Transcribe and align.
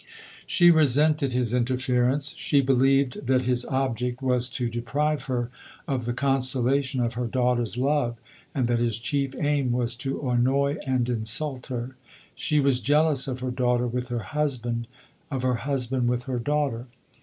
She 0.47 0.71
resented 0.71 1.31
his 1.31 1.53
interference; 1.53 2.33
she 2.35 2.59
believed 2.59 3.27
that 3.27 3.43
his 3.43 3.65
object 3.65 4.19
was 4.23 4.49
to 4.49 4.67
deprive 4.67 5.25
her 5.25 5.51
of 5.87 6.05
the 6.05 6.13
consolation 6.13 7.01
of 7.01 7.13
her 7.13 7.27
daughter's 7.27 7.77
love, 7.77 8.17
and 8.55 8.65
that 8.67 8.79
his 8.79 8.97
chief 8.97 9.35
aim 9.39 9.71
was 9.71 9.93
to 9.97 10.27
annoy 10.27 10.77
and 10.87 11.07
insult 11.07 11.67
her. 11.67 11.97
She 12.33 12.59
was 12.59 12.79
jealous 12.79 13.27
of 13.27 13.41
her 13.41 13.51
daughter 13.51 13.85
with 13.85 14.07
her 14.07 14.23
husband, 14.33 14.87
of 15.29 15.43
her 15.43 15.57
husband 15.69 16.07
with 16.09 16.23
her 16.23 16.39
daughter. 16.39 16.87